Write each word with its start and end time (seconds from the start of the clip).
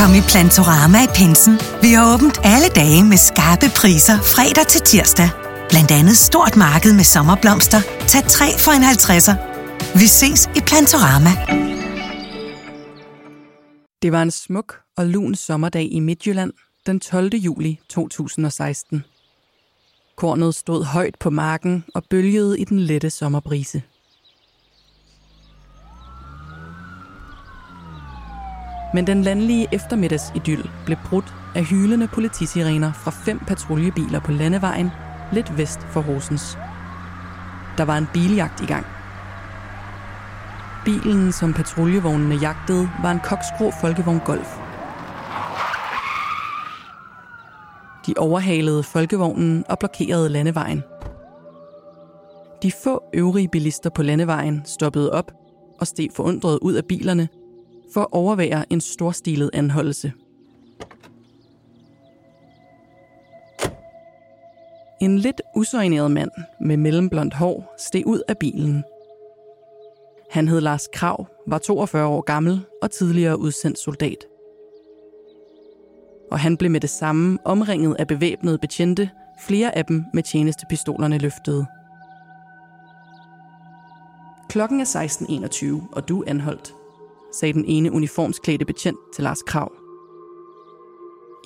Kom 0.00 0.14
i 0.14 0.22
Plantorama 0.32 0.98
i 1.04 1.08
Pinsen. 1.18 1.54
Vi 1.82 1.90
har 1.92 2.14
åbent 2.14 2.38
alle 2.44 2.68
dage 2.80 3.04
med 3.04 3.18
skarpe 3.28 3.68
priser 3.80 4.16
fredag 4.34 4.66
til 4.66 4.80
tirsdag. 4.80 5.30
Blandt 5.70 5.90
andet 5.90 6.16
stort 6.16 6.56
marked 6.56 6.92
med 6.92 7.04
sommerblomster. 7.04 7.80
Tag 8.08 8.24
3 8.24 8.44
for 8.64 8.72
en 8.72 8.82
50'er. 8.82 9.36
Vi 9.98 10.06
ses 10.18 10.50
i 10.58 10.60
Plantorama. 10.68 11.32
Det 14.02 14.12
var 14.12 14.22
en 14.22 14.30
smuk 14.30 14.74
og 14.96 15.06
lun 15.06 15.34
sommerdag 15.34 15.88
i 15.92 16.00
Midtjylland 16.00 16.52
den 16.86 17.00
12. 17.00 17.34
juli 17.34 17.78
2016. 17.88 19.04
Kornet 20.16 20.54
stod 20.54 20.84
højt 20.84 21.14
på 21.20 21.30
marken 21.30 21.84
og 21.94 22.02
bølgede 22.10 22.60
i 22.60 22.64
den 22.64 22.80
lette 22.80 23.10
sommerbrise. 23.10 23.82
Men 28.94 29.06
den 29.06 29.22
landlige 29.22 29.66
eftermiddagsidyl 29.72 30.62
blev 30.84 30.98
brudt 31.04 31.34
af 31.54 31.64
hylende 31.64 32.08
politisirener 32.08 32.92
fra 32.92 33.10
fem 33.10 33.38
patruljebiler 33.38 34.20
på 34.20 34.32
landevejen 34.32 34.90
lidt 35.32 35.58
vest 35.58 35.80
for 35.82 36.00
Horsens. 36.00 36.58
Der 37.78 37.84
var 37.84 37.98
en 37.98 38.06
biljagt 38.12 38.60
i 38.60 38.66
gang. 38.66 38.86
Bilen, 40.84 41.32
som 41.32 41.52
patruljevognene 41.52 42.34
jagtede, 42.34 42.90
var 43.02 43.10
en 43.10 43.20
koksgrå 43.20 43.70
folkevogn 43.80 44.20
Golf. 44.24 44.48
De 48.06 48.14
overhalede 48.18 48.82
folkevognen 48.82 49.64
og 49.68 49.78
blokerede 49.78 50.28
landevejen. 50.28 50.82
De 52.62 52.72
få 52.84 53.02
øvrige 53.14 53.48
bilister 53.48 53.90
på 53.90 54.02
landevejen 54.02 54.62
stoppede 54.64 55.12
op 55.12 55.32
og 55.80 55.86
steg 55.86 56.08
forundret 56.14 56.58
ud 56.62 56.74
af 56.74 56.84
bilerne 56.84 57.28
for 57.94 58.00
at 58.00 58.08
overvære 58.12 58.72
en 58.72 58.80
storstilet 58.80 59.50
anholdelse. 59.52 60.12
En 65.00 65.18
lidt 65.18 65.42
usøgneret 65.56 66.10
mand 66.10 66.30
med 66.60 66.76
mellemblondt 66.76 67.34
hår 67.34 67.74
steg 67.78 68.06
ud 68.06 68.22
af 68.28 68.38
bilen. 68.38 68.84
Han 70.30 70.48
hed 70.48 70.60
Lars 70.60 70.88
Krav, 70.92 71.26
var 71.46 71.58
42 71.58 72.06
år 72.06 72.20
gammel 72.20 72.60
og 72.82 72.90
tidligere 72.90 73.38
udsendt 73.38 73.78
soldat. 73.78 74.24
Og 76.30 76.38
han 76.38 76.56
blev 76.56 76.70
med 76.70 76.80
det 76.80 76.90
samme 76.90 77.38
omringet 77.44 77.96
af 77.98 78.06
bevæbnede 78.06 78.58
betjente, 78.58 79.10
flere 79.40 79.76
af 79.76 79.84
dem 79.84 80.04
med 80.14 80.22
tjenestepistolerne 80.22 81.18
løftede. 81.18 81.66
Klokken 84.48 84.80
er 84.80 84.84
16.21, 85.88 85.96
og 85.96 86.08
du 86.08 86.22
er 86.22 86.30
anholdt, 86.30 86.74
sagde 87.32 87.52
den 87.52 87.64
ene 87.64 87.92
uniformsklædte 87.92 88.64
betjent 88.64 88.98
til 89.14 89.24
Lars 89.24 89.42
Krav. 89.42 89.72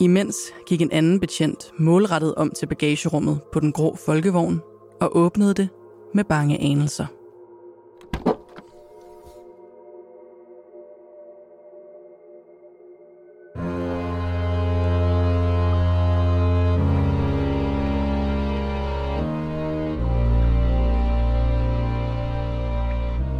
Imens 0.00 0.36
gik 0.66 0.82
en 0.82 0.90
anden 0.90 1.20
betjent 1.20 1.72
målrettet 1.78 2.34
om 2.34 2.50
til 2.50 2.66
bagagerummet 2.66 3.40
på 3.52 3.60
den 3.60 3.72
grå 3.72 3.96
folkevogn 3.96 4.60
og 5.00 5.16
åbnede 5.16 5.55
det 5.55 5.68
med 6.14 6.24
bange 6.24 6.60
anelser. 6.60 7.06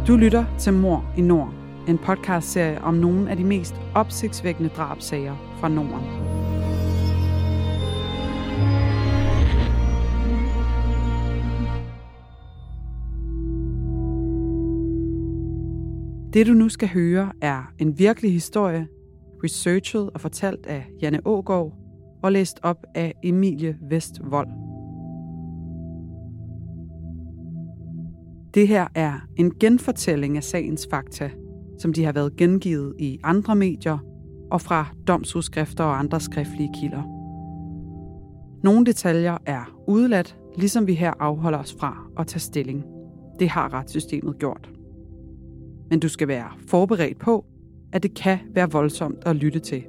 Du 0.07 0.15
lytter 0.15 0.45
til 0.59 0.73
Mor 0.73 1.13
i 1.17 1.21
Nord, 1.21 1.64
en 1.87 1.97
podcastserie 1.97 2.81
om 2.81 2.93
nogle 2.93 3.29
af 3.29 3.37
de 3.37 3.43
mest 3.43 3.75
opsigtsvækkende 3.95 4.69
drabsager 4.69 5.35
fra 5.59 5.67
Norden. 5.69 6.25
Det 16.33 16.47
du 16.47 16.53
nu 16.53 16.69
skal 16.69 16.89
høre 16.89 17.31
er 17.41 17.73
en 17.79 17.99
virkelig 17.99 18.33
historie, 18.33 18.87
researchet 19.43 20.09
og 20.13 20.21
fortalt 20.21 20.65
af 20.65 20.87
Janne 21.01 21.19
Ågård 21.25 21.73
og 22.23 22.31
læst 22.31 22.59
op 22.63 22.85
af 22.95 23.13
Emilie 23.23 23.77
Vestvold. 23.89 24.47
Det 28.53 28.67
her 28.67 28.87
er 28.95 29.19
en 29.35 29.51
genfortælling 29.59 30.37
af 30.37 30.43
sagens 30.43 30.87
fakta, 30.91 31.29
som 31.79 31.93
de 31.93 32.03
har 32.03 32.11
været 32.11 32.35
gengivet 32.35 32.93
i 32.99 33.19
andre 33.23 33.55
medier 33.55 33.97
og 34.51 34.61
fra 34.61 34.85
domsudskrifter 35.07 35.83
og 35.83 35.99
andre 35.99 36.19
skriftlige 36.19 36.69
kilder. 36.81 37.03
Nogle 38.63 38.85
detaljer 38.85 39.37
er 39.45 39.75
udladt, 39.87 40.37
ligesom 40.57 40.87
vi 40.87 40.93
her 40.93 41.13
afholder 41.19 41.59
os 41.59 41.75
fra 41.79 42.07
at 42.17 42.27
tage 42.27 42.39
stilling. 42.39 42.83
Det 43.39 43.49
har 43.49 43.73
retssystemet 43.73 44.39
gjort. 44.39 44.69
Men 45.89 45.99
du 45.99 46.09
skal 46.09 46.27
være 46.27 46.47
forberedt 46.67 47.19
på, 47.19 47.45
at 47.93 48.03
det 48.03 48.13
kan 48.13 48.39
være 48.53 48.71
voldsomt 48.71 49.17
at 49.25 49.35
lytte 49.35 49.59
til. 49.59 49.83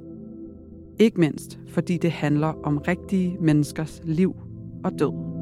Ikke 0.99 1.19
mindst, 1.19 1.59
fordi 1.69 1.97
det 1.97 2.11
handler 2.11 2.47
om 2.63 2.77
rigtige 2.77 3.37
menneskers 3.41 4.01
liv 4.03 4.35
og 4.83 4.91
død. 4.99 5.36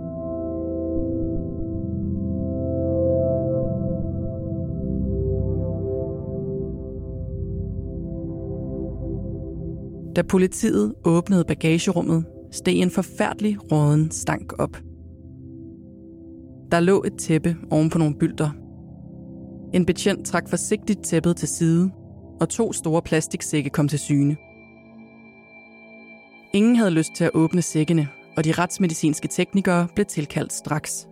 Da 10.15 10.21
politiet 10.21 10.93
åbnede 11.05 11.43
bagagerummet, 11.47 12.25
steg 12.51 12.75
en 12.79 12.91
forfærdelig 12.91 13.71
råden 13.71 14.11
stank 14.11 14.53
op. 14.59 14.77
Der 16.71 16.79
lå 16.79 17.03
et 17.03 17.13
tæppe 17.19 17.55
oven 17.71 17.89
på 17.89 17.97
nogle 17.97 18.15
bylder. 18.15 18.49
En 19.73 19.85
betjent 19.85 20.25
trak 20.25 20.49
forsigtigt 20.49 21.03
tæppet 21.03 21.37
til 21.37 21.47
side, 21.47 21.91
og 22.41 22.49
to 22.49 22.73
store 22.73 23.01
plastiksække 23.01 23.69
kom 23.69 23.87
til 23.87 23.99
syne. 23.99 24.35
Ingen 26.53 26.75
havde 26.75 26.91
lyst 26.91 27.15
til 27.15 27.23
at 27.23 27.31
åbne 27.33 27.61
sækkene, 27.61 28.07
og 28.37 28.43
de 28.43 28.51
retsmedicinske 28.51 29.27
teknikere 29.27 29.87
blev 29.95 30.05
tilkaldt 30.05 30.53
straks. 30.53 31.07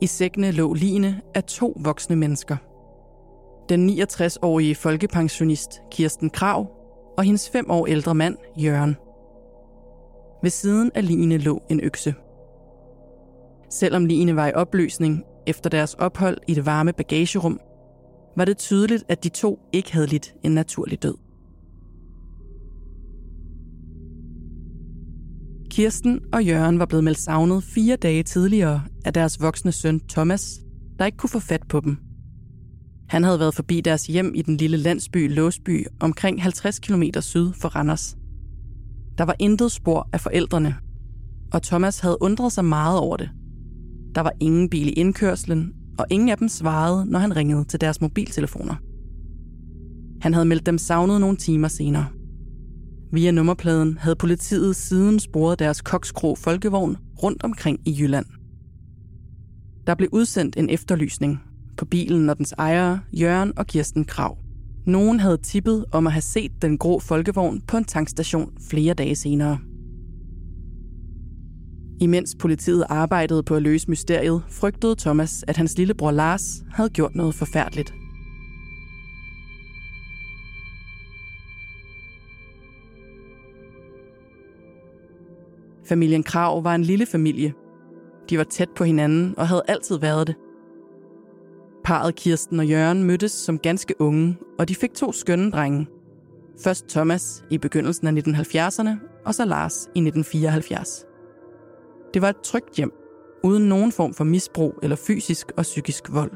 I 0.00 0.06
sækkene 0.06 0.50
lå 0.50 0.74
line 0.74 1.20
af 1.34 1.44
to 1.44 1.76
voksne 1.80 2.16
mennesker. 2.16 2.56
Den 3.68 3.90
69-årige 3.90 4.74
folkepensionist 4.74 5.80
Kirsten 5.90 6.30
Krav 6.30 6.70
og 7.18 7.24
hendes 7.24 7.50
fem 7.50 7.70
år 7.70 7.86
ældre 7.86 8.14
mand 8.14 8.36
Jørgen. 8.56 8.96
Ved 10.42 10.50
siden 10.50 10.90
af 10.94 11.08
line 11.08 11.38
lå 11.38 11.62
en 11.70 11.80
økse. 11.80 12.14
Selvom 13.70 14.06
line 14.06 14.36
var 14.36 14.46
i 14.46 14.52
opløsning 14.52 15.24
efter 15.46 15.70
deres 15.70 15.94
ophold 15.94 16.38
i 16.46 16.54
det 16.54 16.66
varme 16.66 16.92
bagagerum, 16.92 17.60
var 18.36 18.44
det 18.44 18.58
tydeligt, 18.58 19.04
at 19.08 19.24
de 19.24 19.28
to 19.28 19.58
ikke 19.72 19.92
havde 19.92 20.06
lidt 20.06 20.34
en 20.42 20.50
naturlig 20.50 21.02
død. 21.02 21.25
Kirsten 25.76 26.20
og 26.32 26.44
Jørgen 26.44 26.78
var 26.78 26.86
blevet 26.86 27.04
meldt 27.04 27.18
savnet 27.18 27.64
fire 27.64 27.96
dage 27.96 28.22
tidligere 28.22 28.82
af 29.04 29.12
deres 29.12 29.40
voksne 29.40 29.72
søn 29.72 30.00
Thomas, 30.08 30.60
der 30.98 31.06
ikke 31.06 31.18
kunne 31.18 31.30
få 31.30 31.38
fat 31.38 31.62
på 31.68 31.80
dem. 31.80 31.96
Han 33.08 33.24
havde 33.24 33.38
været 33.38 33.54
forbi 33.54 33.80
deres 33.80 34.06
hjem 34.06 34.32
i 34.34 34.42
den 34.42 34.56
lille 34.56 34.76
landsby 34.76 35.34
Låsby, 35.34 35.86
omkring 36.00 36.42
50 36.42 36.78
km 36.78 37.02
syd 37.20 37.52
for 37.52 37.68
Randers. 37.68 38.16
Der 39.18 39.24
var 39.24 39.36
intet 39.38 39.72
spor 39.72 40.08
af 40.12 40.20
forældrene, 40.20 40.74
og 41.52 41.62
Thomas 41.62 42.00
havde 42.00 42.18
undret 42.20 42.52
sig 42.52 42.64
meget 42.64 43.00
over 43.00 43.16
det. 43.16 43.30
Der 44.14 44.20
var 44.20 44.32
ingen 44.40 44.70
bil 44.70 44.88
i 44.88 44.92
indkørslen, 44.92 45.72
og 45.98 46.06
ingen 46.10 46.28
af 46.28 46.38
dem 46.38 46.48
svarede, 46.48 47.06
når 47.10 47.18
han 47.18 47.36
ringede 47.36 47.64
til 47.64 47.80
deres 47.80 48.00
mobiltelefoner. 48.00 48.74
Han 50.22 50.34
havde 50.34 50.46
meldt 50.46 50.66
dem 50.66 50.78
savnet 50.78 51.20
nogle 51.20 51.36
timer 51.36 51.68
senere. 51.68 52.06
Via 53.16 53.30
nummerpladen 53.30 53.98
havde 53.98 54.16
politiet 54.16 54.76
siden 54.76 55.20
sporet 55.20 55.58
deres 55.58 55.80
kokskro 55.80 56.34
folkevogn 56.34 56.96
rundt 57.22 57.44
omkring 57.44 57.88
i 57.88 57.96
Jylland. 58.00 58.26
Der 59.86 59.94
blev 59.94 60.08
udsendt 60.12 60.56
en 60.56 60.70
efterlysning 60.70 61.42
på 61.76 61.84
bilen 61.84 62.30
og 62.30 62.38
dens 62.38 62.52
ejere, 62.52 63.00
Jørgen 63.12 63.58
og 63.58 63.66
Kirsten 63.66 64.04
Krav. 64.04 64.38
Nogen 64.86 65.20
havde 65.20 65.36
tippet 65.36 65.84
om 65.92 66.06
at 66.06 66.12
have 66.12 66.22
set 66.22 66.62
den 66.62 66.78
grå 66.78 67.00
folkevogn 67.00 67.60
på 67.60 67.76
en 67.76 67.84
tankstation 67.84 68.52
flere 68.70 68.94
dage 68.94 69.16
senere. 69.16 69.58
Imens 72.00 72.36
politiet 72.38 72.84
arbejdede 72.88 73.42
på 73.42 73.54
at 73.54 73.62
løse 73.62 73.90
mysteriet, 73.90 74.42
frygtede 74.48 74.96
Thomas, 74.98 75.44
at 75.48 75.56
hans 75.56 75.78
lillebror 75.78 76.10
Lars 76.10 76.42
havde 76.70 76.90
gjort 76.90 77.14
noget 77.14 77.34
forfærdeligt. 77.34 77.94
Familien 85.88 86.22
Krav 86.22 86.64
var 86.64 86.74
en 86.74 86.82
lille 86.82 87.06
familie. 87.06 87.54
De 88.30 88.38
var 88.38 88.44
tæt 88.44 88.70
på 88.76 88.84
hinanden 88.84 89.34
og 89.38 89.48
havde 89.48 89.62
altid 89.68 89.98
været 89.98 90.26
det. 90.26 90.36
Parret 91.84 92.14
Kirsten 92.14 92.60
og 92.60 92.66
Jørgen 92.66 93.02
mødtes 93.02 93.32
som 93.32 93.58
ganske 93.58 93.94
unge, 94.00 94.38
og 94.58 94.68
de 94.68 94.74
fik 94.74 94.94
to 94.94 95.12
skønne 95.12 95.50
drenge. 95.50 95.86
Først 96.64 96.88
Thomas 96.88 97.44
i 97.50 97.58
begyndelsen 97.58 98.06
af 98.06 98.12
1970'erne, 98.12 98.90
og 99.24 99.34
så 99.34 99.44
Lars 99.44 99.82
i 99.94 100.00
1974. 100.00 101.04
Det 102.14 102.22
var 102.22 102.28
et 102.28 102.40
trygt 102.44 102.76
hjem, 102.76 102.92
uden 103.44 103.68
nogen 103.68 103.92
form 103.92 104.14
for 104.14 104.24
misbrug 104.24 104.74
eller 104.82 104.96
fysisk 104.96 105.52
og 105.56 105.62
psykisk 105.62 106.12
vold. 106.12 106.30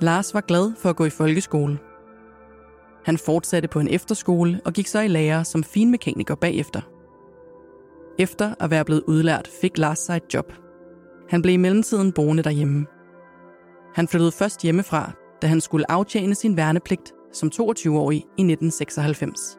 Lars 0.00 0.34
var 0.34 0.40
glad 0.40 0.72
for 0.78 0.90
at 0.90 0.96
gå 0.96 1.04
i 1.04 1.10
folkeskole. 1.10 1.78
Han 3.04 3.18
fortsatte 3.18 3.68
på 3.68 3.80
en 3.80 3.88
efterskole 3.88 4.60
og 4.64 4.72
gik 4.72 4.86
så 4.86 5.00
i 5.00 5.08
lære 5.08 5.44
som 5.44 5.64
finmekaniker 5.64 6.34
bagefter. 6.34 6.91
Efter 8.18 8.54
at 8.60 8.70
være 8.70 8.84
blevet 8.84 9.02
udlært, 9.06 9.48
fik 9.60 9.78
Lars 9.78 9.98
sig 9.98 10.16
et 10.16 10.34
job. 10.34 10.52
Han 11.28 11.42
blev 11.42 11.54
i 11.54 11.56
mellemtiden 11.56 12.12
boende 12.12 12.42
derhjemme. 12.42 12.86
Han 13.94 14.08
flyttede 14.08 14.32
først 14.32 14.62
hjemmefra, 14.62 15.12
da 15.42 15.46
han 15.46 15.60
skulle 15.60 15.90
aftjene 15.90 16.34
sin 16.34 16.56
værnepligt 16.56 17.12
som 17.32 17.50
22-årig 17.54 18.16
i 18.16 18.42
1996. 18.42 19.58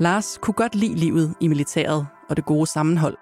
Lars 0.00 0.38
kunne 0.42 0.54
godt 0.54 0.74
lide 0.74 0.94
livet 0.94 1.34
i 1.40 1.48
militæret 1.48 2.06
og 2.28 2.36
det 2.36 2.44
gode 2.44 2.66
sammenhold. 2.66 3.16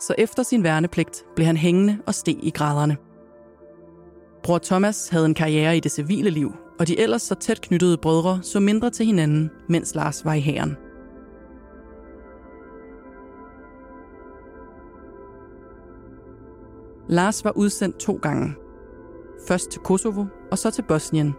Så 0.00 0.14
efter 0.18 0.42
sin 0.42 0.62
værnepligt 0.62 1.24
blev 1.34 1.46
han 1.46 1.56
hængende 1.56 1.98
og 2.06 2.14
steg 2.14 2.38
i 2.42 2.50
graderne. 2.50 2.96
Bror 4.42 4.58
Thomas 4.58 5.08
havde 5.08 5.26
en 5.26 5.34
karriere 5.34 5.76
i 5.76 5.80
det 5.80 5.92
civile 5.92 6.30
liv, 6.30 6.52
og 6.80 6.86
de 6.88 7.00
ellers 7.00 7.22
så 7.22 7.34
tæt 7.34 7.60
knyttede 7.60 7.98
brødre 8.02 8.42
så 8.42 8.60
mindre 8.60 8.90
til 8.90 9.06
hinanden, 9.06 9.50
mens 9.68 9.94
Lars 9.94 10.24
var 10.24 10.34
i 10.34 10.40
hæren. 10.40 10.76
Lars 17.08 17.44
var 17.44 17.52
udsendt 17.56 17.98
to 17.98 18.18
gange. 18.22 18.54
Først 19.48 19.70
til 19.70 19.80
Kosovo 19.80 20.24
og 20.50 20.58
så 20.58 20.70
til 20.70 20.82
Bosnien. 20.82 21.34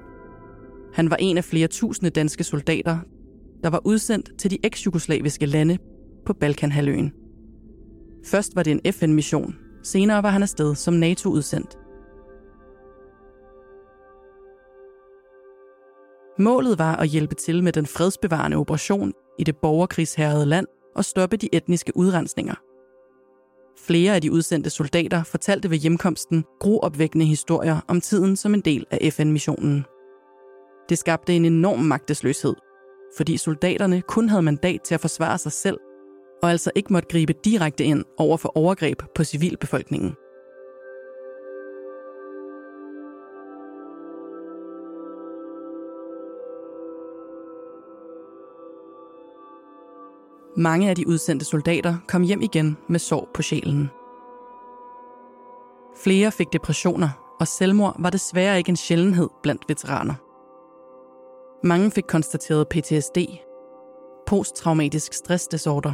Han 0.94 1.10
var 1.10 1.15
en 1.15 1.38
af 1.38 1.44
flere 1.44 1.68
tusinde 1.68 2.10
danske 2.10 2.44
soldater, 2.44 2.98
der 3.63 3.69
var 3.69 3.81
udsendt 3.86 4.39
til 4.39 4.51
de 4.51 4.57
eks-jugoslaviske 4.63 5.45
lande 5.45 5.77
på 6.25 6.33
Balkanhalvøen. 6.33 7.13
Først 8.25 8.56
var 8.56 8.63
det 8.63 8.71
en 8.71 8.94
FN-mission, 8.94 9.56
senere 9.83 10.24
var 10.24 10.30
han 10.30 10.42
afsted 10.42 10.75
som 10.75 10.94
NATO-udsendt. 10.94 11.77
Målet 16.39 16.80
var 16.80 16.95
at 16.95 17.07
hjælpe 17.07 17.36
til 17.36 17.63
med 17.63 17.71
den 17.71 17.86
fredsbevarende 17.86 18.57
operation 18.57 19.13
i 19.39 19.44
det 19.44 19.57
borgerkrigshærede 19.57 20.45
land 20.45 20.68
og 20.95 21.06
stoppe 21.06 21.38
de 21.38 21.50
etniske 21.54 21.92
udrensninger. 21.95 22.56
Flere 23.78 24.16
af 24.16 24.22
de 24.22 24.31
udsendte 24.31 24.70
soldater 24.70 25.24
fortalte 25.24 25.70
ved 25.70 25.78
hjemkomsten 25.78 26.46
groopvækkende 26.60 27.25
historier 27.25 27.80
om 27.88 28.02
tiden 28.02 28.36
som 28.36 28.54
en 28.54 28.62
del 28.62 28.86
af 28.92 29.14
FN-missionen. 29.14 29.86
Det 30.90 30.98
skabte 30.98 31.34
en 31.34 31.46
enorm 31.46 31.80
magtesløshed, 31.80 32.56
fordi 33.18 33.38
soldaterne 33.38 34.02
kun 34.02 34.30
havde 34.30 34.42
mandat 34.42 34.81
til 34.81 34.94
at 34.94 35.02
forsvare 35.02 35.38
sig 35.38 35.52
selv, 35.52 35.78
og 36.44 36.52
altså 36.52 36.72
ikke 36.75 36.94
måtte 36.94 37.10
gribe 37.10 37.34
direkte 37.46 37.84
ind 37.84 38.04
over 38.18 38.38
for 38.38 38.58
overgreb 38.58 39.02
på 39.16 39.24
civilbefolkningen. 39.24 40.16
Mange 50.58 50.90
af 50.90 50.96
de 50.96 51.08
udsendte 51.08 51.46
soldater 51.46 51.96
kom 52.08 52.22
hjem 52.22 52.42
igen 52.42 52.78
med 52.88 53.00
sår 53.00 53.30
på 53.34 53.42
sjælen. 53.42 53.90
Flere 56.04 56.32
fik 56.32 56.54
depressioner, 56.54 57.36
og 57.40 57.48
selvmord 57.48 57.96
var 58.00 58.10
desværre 58.10 58.58
ikke 58.58 58.70
en 58.70 58.76
sjældenhed 58.76 59.30
blandt 59.44 59.62
veteraner. 59.68 60.14
Mange 61.68 61.92
fik 61.92 62.04
konstateret 62.08 62.68
PTSD, 62.68 63.18
posttraumatisk 64.28 65.14
stressdisorder. 65.14 65.94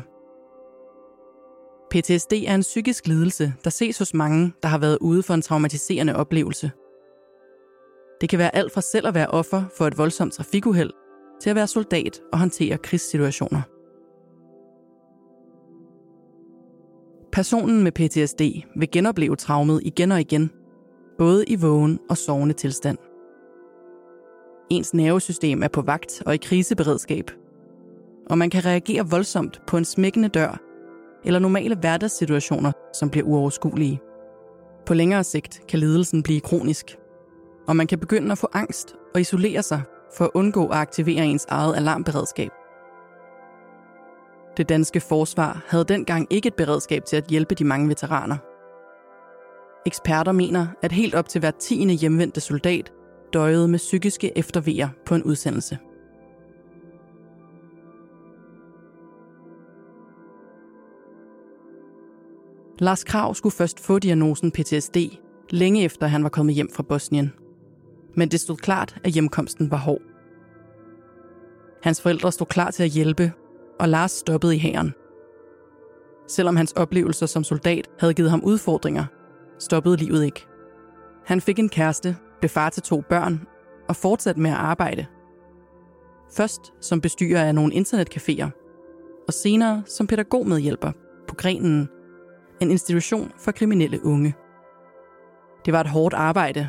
PTSD 1.92 2.34
er 2.34 2.56
en 2.56 2.62
psykisk 2.62 3.08
lidelse, 3.08 3.54
der 3.64 3.70
ses 3.70 3.98
hos 3.98 4.14
mange, 4.14 4.54
der 4.64 4.70
har 4.70 4.78
været 4.78 4.98
ude 5.02 5.24
for 5.24 5.34
en 5.34 5.42
traumatiserende 5.42 6.16
oplevelse. 6.16 6.72
Det 8.22 8.30
kan 8.30 8.40
være 8.40 8.56
alt 8.56 8.74
fra 8.74 8.82
selv 8.82 9.08
at 9.08 9.14
være 9.14 9.28
offer 9.28 9.64
for 9.78 9.88
et 9.88 9.98
voldsomt 9.98 10.34
trafikuheld, 10.34 10.92
til 11.42 11.50
at 11.50 11.56
være 11.56 11.68
soldat 11.68 12.22
og 12.32 12.40
håndtere 12.40 12.78
krigssituationer. 12.78 13.79
Personen 17.40 17.84
med 17.84 17.92
PTSD 17.92 18.42
vil 18.76 18.92
genopleve 18.92 19.36
traumet 19.36 19.82
igen 19.84 20.12
og 20.12 20.20
igen, 20.20 20.52
både 21.18 21.46
i 21.46 21.56
vågen 21.56 22.00
og 22.10 22.18
sovende 22.18 22.54
tilstand. 22.54 22.98
Ens 24.70 24.94
nervesystem 24.94 25.64
er 25.64 25.68
på 25.68 25.82
vagt 25.82 26.24
og 26.26 26.34
i 26.34 26.38
kriseberedskab, 26.38 27.32
og 28.30 28.38
man 28.38 28.50
kan 28.50 28.66
reagere 28.66 29.10
voldsomt 29.10 29.62
på 29.68 29.78
en 29.78 29.86
smækkende 29.86 30.30
dør 30.30 30.62
eller 31.26 31.40
normale 31.40 31.76
hverdagssituationer, 31.76 32.72
som 32.94 33.10
bliver 33.10 33.28
uoverskuelige. 33.28 34.00
På 34.86 34.94
længere 34.94 35.24
sigt 35.24 35.62
kan 35.68 35.80
lidelsen 35.80 36.24
blive 36.24 36.40
kronisk, 36.40 36.98
og 37.68 37.76
man 37.76 37.88
kan 37.88 38.00
begynde 38.00 38.32
at 38.32 38.38
få 38.38 38.48
angst 38.54 38.96
og 39.16 39.22
isolere 39.22 39.64
sig 39.64 39.82
for 40.18 40.26
at 40.26 40.32
undgå 40.34 40.68
at 40.68 40.78
aktivere 40.78 41.26
ens 41.26 41.46
eget 41.50 41.76
alarmberedskab. 41.76 42.52
Det 44.60 44.70
danske 44.70 45.00
forsvar 45.00 45.64
havde 45.68 45.84
dengang 45.84 46.28
ikke 46.30 46.48
et 46.48 46.54
beredskab 46.54 47.06
til 47.06 47.16
at 47.16 47.28
hjælpe 47.28 47.56
de 47.56 47.64
mange 47.64 47.90
veteraner. 47.90 48.38
Eksperter 49.86 50.32
mener, 50.32 50.68
at 50.82 50.92
helt 50.92 51.16
op 51.16 51.30
til 51.30 51.40
hver 51.40 51.52
tiende 51.52 51.94
hjemvendte 51.94 52.42
soldat 52.42 52.92
døjede 53.34 53.68
med 53.68 53.80
psykiske 53.80 54.38
eftervejer 54.38 54.90
på 55.06 55.16
en 55.16 55.24
udsendelse. 55.24 55.78
Lars 62.80 63.04
Krav 63.04 63.36
skulle 63.36 63.54
først 63.54 63.80
få 63.80 64.00
diagnosen 64.00 64.52
PTSD, 64.52 64.98
længe 65.50 65.84
efter 65.84 66.08
han 66.08 66.24
var 66.24 66.30
kommet 66.30 66.56
hjem 66.56 66.70
fra 66.74 66.84
Bosnien. 66.84 67.34
Men 68.16 68.30
det 68.30 68.40
stod 68.40 68.58
klart, 68.58 68.96
at 69.04 69.12
hjemkomsten 69.12 69.72
var 69.72 69.78
hård. 69.78 70.02
Hans 71.84 72.02
forældre 72.02 72.32
stod 72.32 72.48
klar 72.48 72.72
til 72.72 72.84
at 72.84 72.90
hjælpe, 72.90 73.32
og 73.80 73.90
Lars 73.90 74.12
stoppede 74.12 74.56
i 74.56 74.60
hæren. 74.60 74.94
Selvom 76.28 76.56
hans 76.56 76.72
oplevelser 76.72 77.26
som 77.26 77.44
soldat 77.44 77.90
havde 78.00 78.14
givet 78.14 78.30
ham 78.30 78.44
udfordringer, 78.44 79.06
stoppede 79.60 79.98
livet 79.98 80.26
ikke. 80.26 80.48
Han 81.26 81.42
fik 81.42 81.60
en 81.60 81.70
kæreste, 81.70 82.18
blev 82.40 82.50
far 82.50 82.70
til 82.70 82.84
to 82.84 83.02
børn 83.10 83.48
og 83.90 83.96
fortsatte 83.96 84.42
med 84.42 84.52
at 84.52 84.58
arbejde. 84.58 85.06
Først 86.36 86.74
som 86.82 87.02
bestyrer 87.02 87.44
af 87.44 87.56
nogle 87.56 87.74
internetcaféer, 87.74 88.50
og 89.28 89.34
senere 89.34 89.84
som 89.86 90.08
pædagogmedhjælper 90.08 90.92
på 91.28 91.36
Grenen, 91.36 91.90
en 92.62 92.72
institution 92.72 93.32
for 93.38 93.52
kriminelle 93.52 94.06
unge. 94.06 94.36
Det 95.66 95.74
var 95.74 95.82
et 95.82 95.90
hårdt 95.90 96.14
arbejde, 96.14 96.68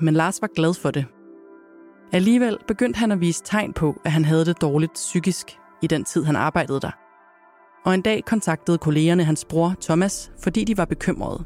men 0.00 0.14
Lars 0.14 0.42
var 0.42 0.48
glad 0.54 0.74
for 0.74 0.90
det. 0.90 1.06
Alligevel 2.12 2.58
begyndte 2.68 2.98
han 2.98 3.12
at 3.12 3.20
vise 3.20 3.42
tegn 3.44 3.72
på, 3.72 4.00
at 4.04 4.12
han 4.12 4.24
havde 4.24 4.44
det 4.44 4.60
dårligt 4.60 4.92
psykisk 4.92 5.58
i 5.82 5.86
den 5.86 6.04
tid, 6.04 6.24
han 6.24 6.36
arbejdede 6.36 6.80
der. 6.80 6.90
Og 7.84 7.94
en 7.94 8.02
dag 8.02 8.24
kontaktede 8.26 8.78
kollegerne 8.78 9.24
hans 9.24 9.44
bror 9.44 9.74
Thomas, 9.82 10.30
fordi 10.42 10.64
de 10.64 10.76
var 10.76 10.84
bekymrede. 10.84 11.44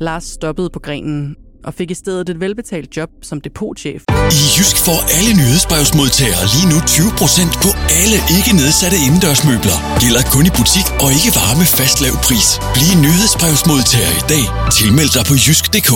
Lars 0.00 0.24
stoppede 0.24 0.70
på 0.70 0.80
grenen 0.80 1.36
og 1.64 1.74
fik 1.74 1.90
i 1.90 1.94
stedet 1.94 2.28
et 2.28 2.40
velbetalt 2.40 2.96
job 2.96 3.10
som 3.22 3.40
depotchef. 3.40 4.02
I 4.38 4.42
Jysk 4.54 4.76
får 4.86 4.98
alle 5.18 5.32
nyhedsbrevsmodtagere 5.40 6.44
lige 6.54 6.68
nu 6.72 6.78
20% 6.78 7.62
på 7.64 7.70
alle 8.00 8.18
ikke 8.36 8.52
nedsatte 8.60 8.98
indendørsmøbler. 9.06 9.78
Gælder 10.02 10.22
kun 10.34 10.44
i 10.50 10.52
butik 10.58 10.86
og 11.04 11.08
ikke 11.16 11.30
varme 11.38 11.58
med 11.62 11.70
fast 11.78 11.96
lav 12.04 12.14
pris. 12.26 12.46
Bliv 12.74 12.92
nyhedsbrevsmodtager 13.06 14.12
i 14.20 14.24
dag. 14.32 14.44
Tilmeld 14.78 15.10
dig 15.16 15.24
på 15.30 15.34
jysk.dk. 15.44 15.92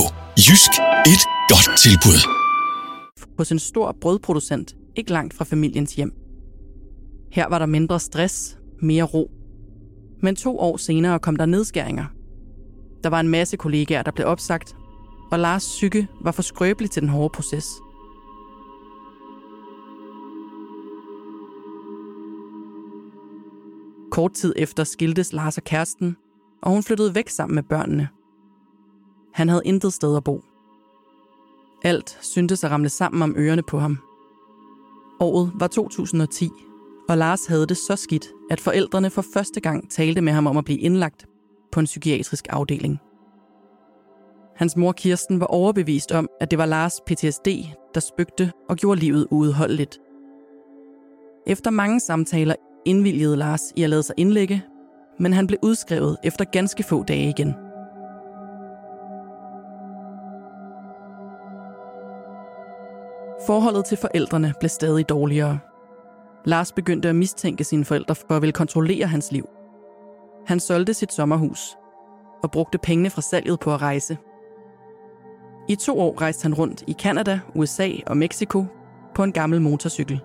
Jysk. 0.46 0.72
Et 1.12 1.22
godt 1.52 1.68
tilbud 1.84 2.45
hos 3.38 3.52
en 3.52 3.58
stor 3.58 3.96
brødproducent, 4.00 4.76
ikke 4.96 5.12
langt 5.12 5.34
fra 5.34 5.44
familiens 5.44 5.94
hjem. 5.94 6.12
Her 7.32 7.48
var 7.48 7.58
der 7.58 7.66
mindre 7.66 8.00
stress, 8.00 8.58
mere 8.82 9.04
ro. 9.04 9.30
Men 10.22 10.36
to 10.36 10.58
år 10.58 10.76
senere 10.76 11.18
kom 11.18 11.36
der 11.36 11.46
nedskæringer. 11.46 12.04
Der 13.04 13.08
var 13.08 13.20
en 13.20 13.28
masse 13.28 13.56
kollegaer, 13.56 14.02
der 14.02 14.10
blev 14.10 14.26
opsagt, 14.26 14.76
og 15.30 15.38
Lars 15.38 15.64
psyke 15.64 16.08
var 16.20 16.32
for 16.32 16.42
skrøbelig 16.42 16.90
til 16.90 17.02
den 17.02 17.08
hårde 17.08 17.32
proces. 17.34 17.66
Kort 24.10 24.32
tid 24.32 24.54
efter 24.56 24.84
skiltes 24.84 25.32
Lars 25.32 25.58
og 25.58 25.64
kæresten, 25.64 26.16
og 26.62 26.70
hun 26.70 26.82
flyttede 26.82 27.14
væk 27.14 27.28
sammen 27.28 27.54
med 27.54 27.62
børnene. 27.62 28.08
Han 29.34 29.48
havde 29.48 29.62
intet 29.64 29.92
sted 29.92 30.16
at 30.16 30.24
bo. 30.24 30.42
Alt 31.84 32.18
syntes 32.22 32.64
at 32.64 32.70
ramle 32.70 32.88
sammen 32.88 33.22
om 33.22 33.34
ørerne 33.38 33.62
på 33.62 33.78
ham. 33.78 33.98
Året 35.20 35.52
var 35.54 35.66
2010, 35.66 36.50
og 37.08 37.18
Lars 37.18 37.46
havde 37.46 37.66
det 37.66 37.76
så 37.76 37.96
skidt, 37.96 38.28
at 38.50 38.60
forældrene 38.60 39.10
for 39.10 39.24
første 39.34 39.60
gang 39.60 39.90
talte 39.90 40.20
med 40.20 40.32
ham 40.32 40.46
om 40.46 40.56
at 40.56 40.64
blive 40.64 40.78
indlagt 40.78 41.26
på 41.72 41.80
en 41.80 41.86
psykiatrisk 41.86 42.46
afdeling. 42.50 42.98
Hans 44.56 44.76
mor 44.76 44.92
Kirsten 44.92 45.40
var 45.40 45.46
overbevist 45.46 46.12
om, 46.12 46.28
at 46.40 46.50
det 46.50 46.58
var 46.58 46.66
Lars 46.66 47.00
PTSD, 47.06 47.48
der 47.94 48.00
spøgte 48.00 48.52
og 48.68 48.76
gjorde 48.76 49.00
livet 49.00 49.26
uudholdeligt. 49.30 49.98
Efter 51.46 51.70
mange 51.70 52.00
samtaler 52.00 52.54
indvilgede 52.86 53.36
Lars 53.36 53.60
i 53.76 53.82
at 53.82 53.90
lade 53.90 54.02
sig 54.02 54.14
indlægge, 54.18 54.62
men 55.18 55.32
han 55.32 55.46
blev 55.46 55.58
udskrevet 55.62 56.16
efter 56.24 56.44
ganske 56.44 56.82
få 56.82 57.02
dage 57.02 57.28
igen. 57.28 57.54
Forholdet 63.46 63.84
til 63.84 63.98
forældrene 63.98 64.54
blev 64.60 64.68
stadig 64.68 65.08
dårligere. 65.08 65.58
Lars 66.44 66.72
begyndte 66.72 67.08
at 67.08 67.16
mistænke 67.16 67.64
sine 67.64 67.84
forældre 67.84 68.14
for 68.14 68.36
at 68.36 68.42
ville 68.42 68.52
kontrollere 68.52 69.06
hans 69.06 69.32
liv. 69.32 69.48
Han 70.46 70.60
solgte 70.60 70.94
sit 70.94 71.12
sommerhus 71.12 71.76
og 72.42 72.50
brugte 72.50 72.78
pengene 72.78 73.10
fra 73.10 73.22
salget 73.22 73.60
på 73.60 73.74
at 73.74 73.82
rejse. 73.82 74.18
I 75.68 75.74
to 75.74 76.00
år 76.00 76.20
rejste 76.20 76.42
han 76.42 76.54
rundt 76.54 76.84
i 76.86 76.92
Kanada, 76.92 77.40
USA 77.54 77.90
og 78.06 78.16
Mexico 78.16 78.64
på 79.14 79.22
en 79.22 79.32
gammel 79.32 79.60
motorcykel. 79.60 80.20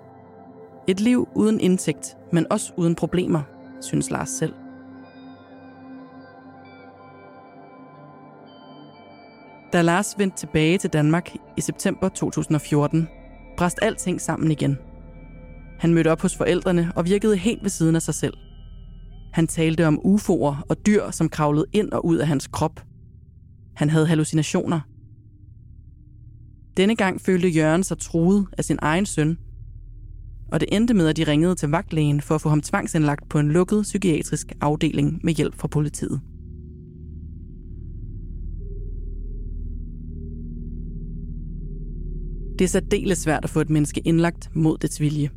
Et 0.88 1.00
liv 1.00 1.28
uden 1.36 1.60
indtægt, 1.60 2.18
men 2.32 2.48
også 2.52 2.74
uden 2.78 2.96
problemer, 2.96 3.42
synes 3.82 4.10
Lars 4.10 4.30
selv. 4.30 4.54
Da 9.74 9.82
Lars 9.82 10.16
vendte 10.18 10.38
tilbage 10.38 10.78
til 10.78 10.90
Danmark 10.90 11.30
i 11.58 11.62
september 11.62 12.10
2014, 12.10 13.08
brast 13.58 13.80
alting 13.82 14.22
sammen 14.22 14.52
igen. 14.52 14.78
Han 15.80 15.94
mødte 15.94 16.12
op 16.12 16.22
hos 16.22 16.36
forældrene 16.38 16.92
og 16.96 17.06
virkede 17.06 17.38
helt 17.38 17.64
ved 17.64 17.70
siden 17.70 17.96
af 17.96 18.02
sig 18.02 18.14
selv. 18.14 18.34
Han 19.34 19.48
talte 19.48 19.88
om 19.88 20.00
ufoer 20.04 20.66
og 20.70 20.86
dyr, 20.86 21.12
som 21.12 21.30
kravlede 21.30 21.66
ind 21.74 21.92
og 21.92 22.06
ud 22.06 22.18
af 22.18 22.28
hans 22.28 22.48
krop. 22.48 22.84
Han 23.76 23.90
havde 23.90 24.08
hallucinationer. 24.08 24.80
Denne 26.78 26.96
gang 26.96 27.22
følte 27.22 27.50
Jørgen 27.50 27.84
sig 27.84 28.00
truet 28.00 28.48
af 28.58 28.66
sin 28.66 28.80
egen 28.82 29.06
søn, 29.06 29.38
og 30.52 30.60
det 30.60 30.70
endte 30.72 30.94
med, 30.94 31.08
at 31.08 31.18
de 31.18 31.24
ringede 31.24 31.56
til 31.56 31.70
vagtlægen 31.70 32.22
for 32.22 32.36
at 32.36 32.42
få 32.42 32.50
ham 32.50 32.62
tvangsindlagt 32.62 33.30
på 33.30 33.40
en 33.40 33.52
lukket 33.52 33.84
psykiatrisk 33.84 34.52
afdeling 34.62 35.20
med 35.24 35.34
hjælp 35.34 35.60
fra 35.60 35.68
politiet. 35.68 36.22
Det 42.60 42.66
er 42.66 42.70
særdeles 42.70 43.18
svært 43.18 43.44
at 43.44 43.50
få 43.50 43.62
et 43.62 43.70
menneske 43.70 44.02
indlagt 44.02 44.56
mod 44.56 44.78
dets 44.78 45.00
vilje. 45.00 45.30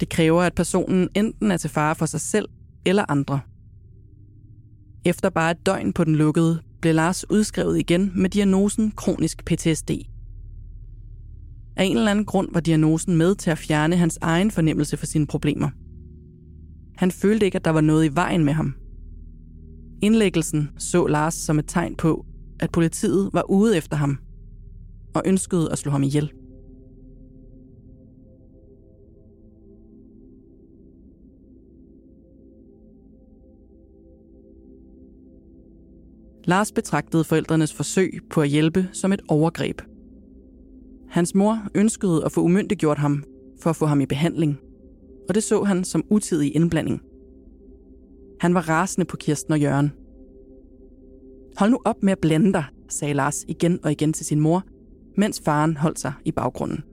Det 0.00 0.08
kræver, 0.08 0.42
at 0.42 0.54
personen 0.54 1.08
enten 1.14 1.50
er 1.50 1.56
til 1.56 1.70
fare 1.70 1.94
for 1.94 2.06
sig 2.06 2.20
selv 2.20 2.48
eller 2.84 3.04
andre. 3.08 3.40
Efter 5.04 5.30
bare 5.30 5.50
et 5.50 5.66
døgn 5.66 5.92
på 5.92 6.04
den 6.04 6.16
lukkede, 6.16 6.62
blev 6.80 6.94
Lars 6.94 7.30
udskrevet 7.30 7.78
igen 7.78 8.12
med 8.14 8.30
diagnosen 8.30 8.90
kronisk 8.90 9.44
PTSD. 9.44 9.90
Af 11.76 11.84
en 11.84 11.96
eller 11.96 12.10
anden 12.10 12.24
grund 12.24 12.48
var 12.52 12.60
diagnosen 12.60 13.16
med 13.16 13.34
til 13.34 13.50
at 13.50 13.58
fjerne 13.58 13.96
hans 13.96 14.18
egen 14.20 14.50
fornemmelse 14.50 14.96
for 14.96 15.06
sine 15.06 15.26
problemer. 15.26 15.70
Han 16.96 17.10
følte 17.10 17.46
ikke, 17.46 17.56
at 17.56 17.64
der 17.64 17.70
var 17.70 17.80
noget 17.80 18.10
i 18.10 18.14
vejen 18.14 18.44
med 18.44 18.52
ham. 18.52 18.74
Indlæggelsen 20.02 20.70
så 20.78 21.06
Lars 21.06 21.34
som 21.34 21.58
et 21.58 21.64
tegn 21.68 21.96
på, 21.96 22.26
at 22.60 22.70
politiet 22.72 23.30
var 23.32 23.50
ude 23.50 23.76
efter 23.76 23.96
ham 23.96 24.18
og 25.14 25.22
ønskede 25.26 25.72
at 25.72 25.78
slå 25.78 25.90
ham 25.90 26.02
ihjel. 26.02 26.32
Lars 36.44 36.72
betragtede 36.72 37.24
forældrenes 37.24 37.74
forsøg 37.74 38.20
på 38.30 38.40
at 38.40 38.48
hjælpe 38.48 38.88
som 38.92 39.12
et 39.12 39.20
overgreb. 39.28 39.80
Hans 41.08 41.34
mor 41.34 41.58
ønskede 41.74 42.24
at 42.24 42.32
få 42.32 42.40
umyndiggjort 42.40 42.98
ham 42.98 43.24
for 43.62 43.70
at 43.70 43.76
få 43.76 43.86
ham 43.86 44.00
i 44.00 44.06
behandling, 44.06 44.58
og 45.28 45.34
det 45.34 45.42
så 45.42 45.62
han 45.62 45.84
som 45.84 46.04
utidig 46.10 46.56
indblanding. 46.56 47.00
Han 48.40 48.54
var 48.54 48.68
rasende 48.68 49.04
på 49.04 49.16
Kirsten 49.16 49.52
og 49.52 49.60
Jørgen. 49.60 49.92
Hold 51.56 51.70
nu 51.70 51.78
op 51.84 52.02
med 52.02 52.12
at 52.12 52.18
blande 52.18 52.52
dig, 52.52 52.64
sagde 52.88 53.14
Lars 53.14 53.44
igen 53.48 53.78
og 53.82 53.92
igen 53.92 54.12
til 54.12 54.26
sin 54.26 54.40
mor, 54.40 54.62
mens 55.18 55.40
faren 55.44 55.76
holdt 55.76 56.00
sig 56.00 56.12
i 56.24 56.32
baggrunden. 56.32 56.84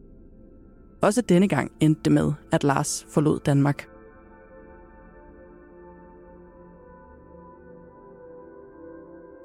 Også 1.01 1.21
denne 1.21 1.47
gang 1.47 1.71
endte 1.79 2.01
det 2.05 2.11
med, 2.11 2.33
at 2.51 2.63
Lars 2.63 3.05
forlod 3.09 3.39
Danmark. 3.39 3.89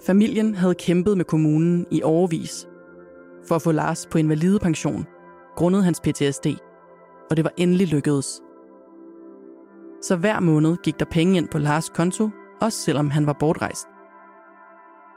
Familien 0.06 0.54
havde 0.54 0.74
kæmpet 0.74 1.16
med 1.16 1.24
kommunen 1.24 1.86
i 1.90 2.02
overvis 2.02 2.66
for 3.48 3.54
at 3.54 3.62
få 3.62 3.72
Lars 3.72 4.06
på 4.06 4.18
invalidepension, 4.18 5.06
grundet 5.56 5.84
hans 5.84 6.00
PTSD, 6.00 6.46
og 7.30 7.36
det 7.36 7.44
var 7.44 7.52
endelig 7.56 7.88
lykkedes. 7.88 8.40
Så 10.02 10.16
hver 10.16 10.40
måned 10.40 10.76
gik 10.76 10.98
der 10.98 11.06
penge 11.10 11.36
ind 11.36 11.48
på 11.48 11.58
Lars 11.58 11.88
konto, 11.88 12.30
også 12.60 12.78
selvom 12.78 13.10
han 13.10 13.26
var 13.26 13.36
bortrejst. 13.40 13.86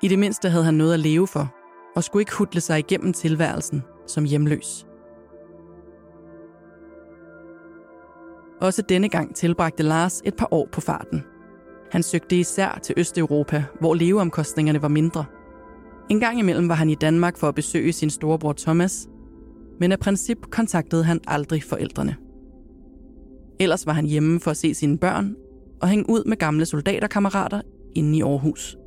I 0.01 0.07
det 0.07 0.19
mindste 0.19 0.49
havde 0.49 0.63
han 0.63 0.73
noget 0.73 0.93
at 0.93 0.99
leve 0.99 1.27
for, 1.27 1.62
og 1.95 2.03
skulle 2.03 2.21
ikke 2.21 2.35
hudle 2.35 2.61
sig 2.61 2.79
igennem 2.79 3.13
tilværelsen 3.13 3.83
som 4.07 4.23
hjemløs. 4.23 4.85
Også 8.61 8.81
denne 8.89 9.09
gang 9.09 9.35
tilbragte 9.35 9.83
Lars 9.83 10.21
et 10.25 10.35
par 10.35 10.47
år 10.51 10.67
på 10.71 10.81
farten. 10.81 11.23
Han 11.91 12.03
søgte 12.03 12.35
især 12.35 12.79
til 12.83 12.95
Østeuropa, 12.97 13.63
hvor 13.79 13.93
leveomkostningerne 13.93 14.81
var 14.81 14.87
mindre. 14.87 15.25
En 16.09 16.19
gang 16.19 16.39
imellem 16.39 16.69
var 16.69 16.75
han 16.75 16.89
i 16.89 16.95
Danmark 16.95 17.37
for 17.37 17.47
at 17.47 17.55
besøge 17.55 17.93
sin 17.93 18.09
storebror 18.09 18.53
Thomas, 18.53 19.09
men 19.79 19.91
af 19.91 19.99
princip 19.99 20.37
kontaktede 20.51 21.03
han 21.03 21.19
aldrig 21.27 21.63
forældrene. 21.63 22.15
Ellers 23.59 23.85
var 23.85 23.93
han 23.93 24.05
hjemme 24.05 24.39
for 24.39 24.51
at 24.51 24.57
se 24.57 24.73
sine 24.73 24.97
børn 24.97 25.35
og 25.81 25.87
hænge 25.87 26.09
ud 26.09 26.23
med 26.23 26.37
gamle 26.37 26.65
soldaterkammerater 26.65 27.61
inde 27.95 28.17
i 28.17 28.21
Aarhus. 28.21 28.77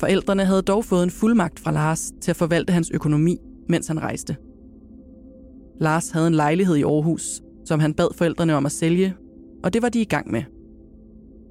Forældrene 0.00 0.44
havde 0.44 0.62
dog 0.62 0.84
fået 0.84 1.02
en 1.02 1.10
fuldmagt 1.10 1.60
fra 1.60 1.72
Lars 1.72 2.12
til 2.20 2.30
at 2.30 2.36
forvalte 2.36 2.72
hans 2.72 2.90
økonomi, 2.90 3.38
mens 3.68 3.86
han 3.86 4.02
rejste. 4.02 4.36
Lars 5.80 6.10
havde 6.10 6.26
en 6.26 6.34
lejlighed 6.34 6.76
i 6.76 6.82
Aarhus, 6.82 7.42
som 7.64 7.80
han 7.80 7.94
bad 7.94 8.08
forældrene 8.14 8.54
om 8.54 8.66
at 8.66 8.72
sælge, 8.72 9.14
og 9.64 9.72
det 9.72 9.82
var 9.82 9.88
de 9.88 10.00
i 10.00 10.04
gang 10.04 10.30
med. 10.30 10.42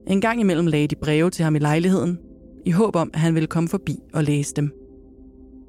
En 0.07 0.21
gang 0.21 0.39
imellem 0.39 0.67
lagde 0.67 0.87
de 0.87 0.95
breve 0.95 1.29
til 1.29 1.43
ham 1.43 1.55
i 1.55 1.59
lejligheden, 1.59 2.19
i 2.65 2.71
håb 2.71 2.95
om, 2.95 3.09
at 3.13 3.19
han 3.19 3.33
ville 3.33 3.47
komme 3.47 3.69
forbi 3.69 3.99
og 4.13 4.23
læse 4.23 4.53
dem. 4.55 4.71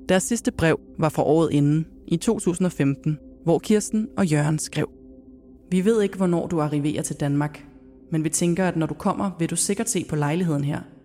Deres 0.08 0.22
sidste 0.22 0.52
brev 0.52 0.80
var 0.98 1.08
fra 1.08 1.22
året 1.22 1.52
inden, 1.52 1.86
i 2.08 2.16
2015, 2.16 3.18
hvor 3.44 3.58
Kirsten 3.58 4.08
og 4.16 4.26
Jørgen 4.26 4.58
skrev. 4.58 4.90
Vi 5.70 5.84
ved 5.84 6.02
ikke, 6.02 6.16
hvornår 6.16 6.46
du 6.46 6.60
arriverer 6.60 7.02
til 7.02 7.16
Danmark, 7.16 7.66
men 8.10 8.24
vi 8.24 8.28
tænker, 8.28 8.68
at 8.68 8.76
når 8.76 8.86
du 8.86 8.94
kommer, 8.94 9.30
vil 9.38 9.50
du 9.50 9.56
sikkert 9.56 9.88
se 9.88 10.04
på 10.08 10.16
lejligheden 10.16 10.64
her– 10.64 10.80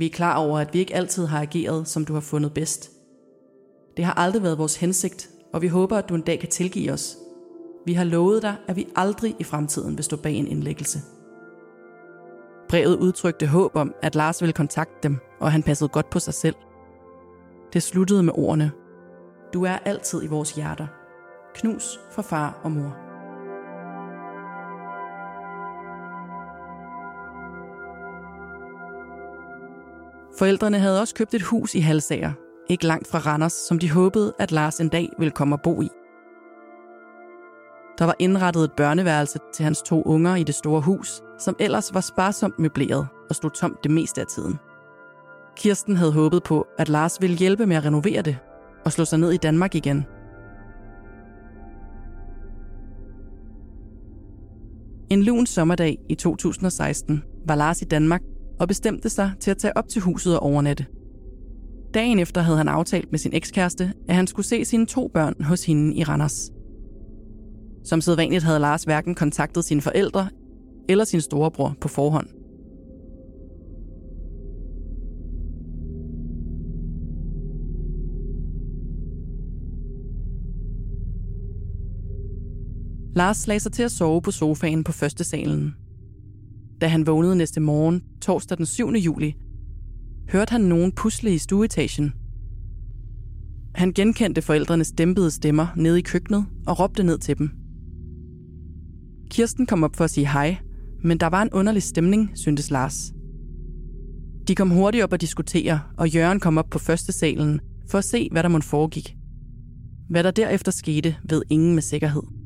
vi 0.00 0.06
er 0.06 0.10
klar 0.10 0.36
over, 0.36 0.58
at 0.58 0.74
vi 0.74 0.78
ikke 0.78 0.94
altid 0.94 1.26
har 1.26 1.40
ageret, 1.40 1.88
som 1.88 2.04
du 2.04 2.12
har 2.12 2.20
fundet 2.20 2.54
bedst. 2.54 2.90
Det 3.96 4.04
har 4.04 4.12
aldrig 4.12 4.42
været 4.42 4.58
vores 4.58 4.76
hensigt, 4.76 5.30
og 5.52 5.62
vi 5.62 5.68
håber, 5.68 5.98
at 5.98 6.08
du 6.08 6.14
en 6.14 6.20
dag 6.20 6.38
kan 6.40 6.48
tilgive 6.48 6.92
os. 6.92 7.16
Vi 7.86 7.92
har 7.92 8.04
lovet 8.04 8.42
dig, 8.42 8.56
at 8.68 8.76
vi 8.76 8.88
aldrig 8.96 9.36
i 9.38 9.44
fremtiden 9.44 9.96
vil 9.96 10.04
stå 10.04 10.16
bag 10.16 10.32
en 10.32 10.46
indlæggelse. 10.46 10.98
Brevet 12.68 12.96
udtrykte 12.96 13.46
håb 13.46 13.76
om, 13.76 13.94
at 14.02 14.14
Lars 14.14 14.42
ville 14.42 14.52
kontakte 14.52 15.08
dem, 15.08 15.18
og 15.40 15.52
han 15.52 15.62
passede 15.62 15.88
godt 15.88 16.10
på 16.10 16.18
sig 16.18 16.34
selv. 16.34 16.56
Det 17.72 17.82
sluttede 17.82 18.22
med 18.22 18.32
ordene. 18.36 18.70
Du 19.54 19.64
er 19.64 19.78
altid 19.84 20.22
i 20.22 20.26
vores 20.26 20.52
hjerter. 20.52 20.86
Knus 21.54 22.00
for 22.12 22.22
far 22.22 22.60
og 22.62 22.72
mor. 22.72 23.09
Forældrene 30.40 30.78
havde 30.78 31.00
også 31.00 31.14
købt 31.14 31.34
et 31.34 31.42
hus 31.42 31.74
i 31.74 31.80
Halsager, 31.80 32.32
ikke 32.68 32.86
langt 32.86 33.08
fra 33.08 33.18
Randers, 33.18 33.52
som 33.52 33.78
de 33.78 33.90
håbede, 33.90 34.32
at 34.38 34.52
Lars 34.52 34.80
en 34.80 34.88
dag 34.88 35.08
ville 35.18 35.30
komme 35.30 35.54
og 35.54 35.60
bo 35.62 35.82
i. 35.82 35.88
Der 37.98 38.04
var 38.04 38.14
indrettet 38.18 38.64
et 38.64 38.72
børneværelse 38.72 39.38
til 39.54 39.64
hans 39.64 39.82
to 39.82 40.02
unger 40.02 40.36
i 40.36 40.42
det 40.42 40.54
store 40.54 40.80
hus, 40.80 41.22
som 41.38 41.56
ellers 41.58 41.94
var 41.94 42.00
sparsomt 42.00 42.58
møbleret 42.58 43.06
og 43.28 43.34
stod 43.34 43.50
tomt 43.50 43.84
det 43.84 43.90
meste 43.90 44.20
af 44.20 44.26
tiden. 44.26 44.58
Kirsten 45.56 45.96
havde 45.96 46.12
håbet 46.12 46.42
på, 46.42 46.66
at 46.78 46.88
Lars 46.88 47.20
ville 47.20 47.36
hjælpe 47.36 47.66
med 47.66 47.76
at 47.76 47.84
renovere 47.84 48.22
det 48.22 48.38
og 48.84 48.92
slå 48.92 49.04
sig 49.04 49.18
ned 49.18 49.32
i 49.32 49.36
Danmark 49.36 49.74
igen. 49.74 50.04
En 55.10 55.22
lun 55.22 55.46
sommerdag 55.46 55.98
i 56.08 56.14
2016 56.14 57.22
var 57.46 57.54
Lars 57.54 57.82
i 57.82 57.84
Danmark 57.84 58.20
og 58.60 58.68
bestemte 58.68 59.08
sig 59.08 59.32
til 59.40 59.50
at 59.50 59.58
tage 59.58 59.76
op 59.76 59.88
til 59.88 60.02
huset 60.02 60.34
og 60.38 60.42
overnatte. 60.42 60.86
Dagen 61.94 62.18
efter 62.18 62.40
havde 62.40 62.58
han 62.58 62.68
aftalt 62.68 63.10
med 63.10 63.18
sin 63.18 63.34
ekskæreste, 63.34 63.92
at 64.08 64.14
han 64.14 64.26
skulle 64.26 64.46
se 64.46 64.64
sine 64.64 64.86
to 64.86 65.08
børn 65.14 65.34
hos 65.44 65.66
hende 65.66 65.96
i 65.96 66.04
Randers. 66.04 66.50
Som 67.84 68.00
sædvanligt 68.00 68.44
havde 68.44 68.58
Lars 68.58 68.84
hverken 68.84 69.14
kontaktet 69.14 69.64
sine 69.64 69.80
forældre 69.80 70.28
eller 70.88 71.04
sin 71.04 71.20
storebror 71.20 71.76
på 71.80 71.88
forhånd. 71.88 72.26
Lars 83.16 83.46
lagde 83.46 83.60
sig 83.60 83.72
til 83.72 83.82
at 83.82 83.90
sove 83.90 84.22
på 84.22 84.30
sofaen 84.30 84.84
på 84.84 84.92
første 84.92 85.24
salen. 85.24 85.79
Da 86.80 86.86
han 86.86 87.06
vågnede 87.06 87.36
næste 87.36 87.60
morgen, 87.60 88.02
torsdag 88.20 88.58
den 88.58 88.66
7. 88.66 88.90
juli, 88.90 89.36
hørte 90.28 90.50
han 90.50 90.60
nogen 90.60 90.92
pusle 90.92 91.34
i 91.34 91.38
stueetagen. 91.38 92.12
Han 93.74 93.92
genkendte 93.92 94.42
forældrenes 94.42 94.92
dæmpede 94.92 95.30
stemmer 95.30 95.66
nede 95.76 95.98
i 95.98 96.02
køkkenet 96.02 96.46
og 96.66 96.80
råbte 96.80 97.02
ned 97.02 97.18
til 97.18 97.38
dem. 97.38 97.50
Kirsten 99.30 99.66
kom 99.66 99.84
op 99.84 99.96
for 99.96 100.04
at 100.04 100.10
sige 100.10 100.26
hej, 100.26 100.56
men 101.04 101.20
der 101.20 101.26
var 101.26 101.42
en 101.42 101.52
underlig 101.52 101.82
stemning, 101.82 102.30
syntes 102.34 102.70
Lars. 102.70 103.12
De 104.48 104.54
kom 104.54 104.70
hurtigt 104.70 105.04
op 105.04 105.12
og 105.12 105.20
diskutere, 105.20 105.80
og 105.96 106.08
Jørgen 106.08 106.40
kom 106.40 106.58
op 106.58 106.70
på 106.70 106.78
første 106.78 107.12
salen 107.12 107.60
for 107.90 107.98
at 107.98 108.04
se, 108.04 108.28
hvad 108.32 108.42
der 108.42 108.48
måtte 108.48 108.68
foregik. 108.68 109.16
Hvad 110.08 110.24
der 110.24 110.30
derefter 110.30 110.72
skete, 110.72 111.16
ved 111.28 111.42
ingen 111.50 111.74
med 111.74 111.82
sikkerhed. 111.82 112.39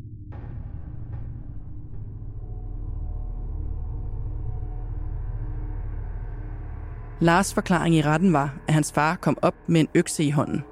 Lars 7.21 7.54
forklaring 7.54 7.94
i 7.94 8.02
retten 8.02 8.33
var, 8.33 8.54
at 8.68 8.75
hans 8.75 8.92
far 8.92 9.14
kom 9.14 9.38
op 9.42 9.54
med 9.66 9.80
en 9.80 9.88
økse 9.94 10.25
i 10.25 10.30
hånden, 10.30 10.64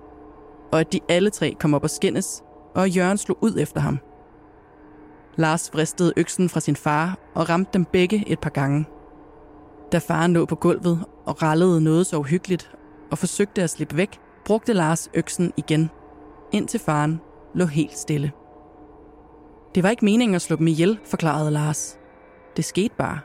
og 0.73 0.81
at 0.81 0.93
de 0.93 1.01
alle 1.09 1.31
tre 1.31 1.57
kom 1.61 1.75
op 1.75 1.83
og 1.83 1.91
skændes, 1.91 2.43
og 2.75 2.91
Jørgen 2.91 3.19
slog 3.19 3.39
ud 3.41 3.59
efter 3.59 3.81
ham. 3.81 3.99
Lars 5.37 5.71
vristede 5.73 6.13
øksen 6.17 6.49
fra 6.49 6.61
sin 6.61 6.77
far 6.77 7.19
og 7.35 7.49
ramte 7.49 7.71
dem 7.73 7.85
begge 7.85 8.25
et 8.27 8.39
par 8.39 8.51
gange. 8.51 8.87
Da 9.93 9.99
faren 9.99 10.33
lå 10.33 10.45
på 10.45 10.55
gulvet 10.55 11.05
og 11.27 11.43
rallede 11.43 11.81
noget 11.81 12.07
så 12.07 12.17
uhyggeligt 12.19 12.71
og 13.11 13.19
forsøgte 13.19 13.63
at 13.63 13.71
slippe 13.71 13.97
væk, 13.97 14.21
brugte 14.45 14.73
Lars 14.73 15.11
øksen 15.15 15.53
igen, 15.57 15.91
indtil 16.53 16.81
faren 16.81 17.21
lå 17.55 17.65
helt 17.65 17.99
stille. 17.99 18.33
Det 19.75 19.83
var 19.83 19.91
ikke 19.91 20.05
meningen 20.05 20.35
at 20.35 20.43
slå 20.43 20.57
dem 20.57 20.67
ihjel, 20.67 20.99
forklarede 21.05 21.51
Lars. 21.51 21.99
Det 22.57 22.65
skete 22.65 22.95
bare. 22.99 23.19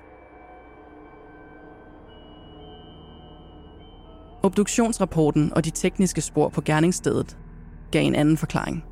Obduktionsrapporten 4.43 5.53
og 5.53 5.65
de 5.65 5.69
tekniske 5.69 6.21
spor 6.21 6.49
på 6.49 6.61
gerningsstedet 6.61 7.37
gav 7.91 8.05
en 8.05 8.15
anden 8.15 8.37
forklaring. 8.37 8.83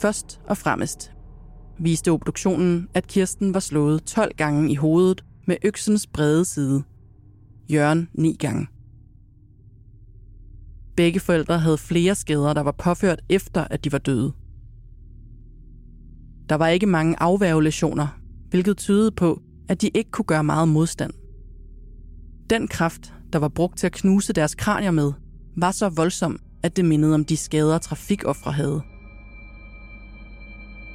Først 0.00 0.40
og 0.46 0.56
fremmest 0.56 1.12
viste 1.78 2.12
obduktionen, 2.12 2.88
at 2.94 3.06
Kirsten 3.06 3.54
var 3.54 3.60
slået 3.60 4.04
12 4.04 4.36
gange 4.36 4.72
i 4.72 4.74
hovedet 4.74 5.24
med 5.46 5.56
øksens 5.64 6.06
brede 6.06 6.44
side. 6.44 6.82
Jørgen 7.72 8.08
9 8.14 8.36
gange. 8.38 8.66
Begge 10.96 11.20
forældre 11.20 11.58
havde 11.58 11.78
flere 11.78 12.14
skader, 12.14 12.52
der 12.52 12.60
var 12.60 12.74
påført 12.78 13.22
efter, 13.28 13.64
at 13.70 13.84
de 13.84 13.92
var 13.92 13.98
døde. 13.98 14.32
Der 16.48 16.54
var 16.54 16.68
ikke 16.68 16.86
mange 16.86 17.16
afværgelesioner, 17.22 18.20
hvilket 18.50 18.76
tydede 18.76 19.10
på, 19.10 19.40
at 19.68 19.82
de 19.82 19.88
ikke 19.88 20.10
kunne 20.10 20.24
gøre 20.24 20.44
meget 20.44 20.68
modstand. 20.68 21.12
Den 22.50 22.68
kraft, 22.68 23.14
der 23.32 23.38
var 23.38 23.48
brugt 23.48 23.78
til 23.78 23.86
at 23.86 23.92
knuse 23.92 24.32
deres 24.32 24.54
kranier 24.54 24.90
med, 24.90 25.12
var 25.56 25.70
så 25.70 25.88
voldsom, 25.88 26.38
at 26.62 26.76
det 26.76 26.84
mindede 26.84 27.14
om 27.14 27.24
de 27.24 27.36
skader, 27.36 27.78
trafikoffre 27.78 28.52
havde. 28.52 28.82